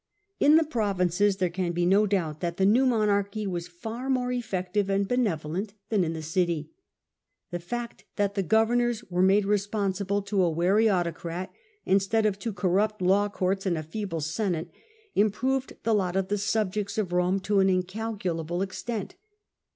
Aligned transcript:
In 0.39 0.55
the 0.55 0.63
Provinces 0.63 1.37
there 1.37 1.51
can 1.51 1.73
be 1.73 1.85
no 1.85 2.07
doubt 2.07 2.39
that 2.39 2.57
the 2.57 2.65
new 2.65 2.87
monarchy 2.87 3.45
was 3.45 3.67
far 3.67 4.09
more 4.09 4.31
effective 4.31 4.89
and 4.89 5.07
benevolent 5.07 5.75
than 5.89 6.03
in 6.03 6.13
the 6.13 6.23
City. 6.23 6.71
The 7.51 7.59
fact 7.59 8.05
that 8.15 8.33
the 8.33 8.41
governors 8.41 9.03
were 9.11 9.21
made 9.21 9.45
re 9.45 9.59
sponsible 9.59 10.23
to 10.25 10.41
a 10.41 10.49
wary 10.49 10.89
autocrat, 10.89 11.53
instead 11.85 12.25
of 12.25 12.39
to 12.39 12.51
corrupt 12.51 12.99
law 12.99 13.29
courts 13.29 13.67
and 13.67 13.77
a 13.77 13.83
feeble 13.83 14.21
Senate, 14.21 14.71
improved 15.13 15.77
the 15.83 15.93
lot 15.93 16.15
of 16.15 16.29
the 16.29 16.39
subjects 16.39 16.97
of 16.97 17.09
Eome 17.09 17.39
to 17.43 17.59
an 17.59 17.69
incalculable 17.69 18.63
extent. 18.63 19.13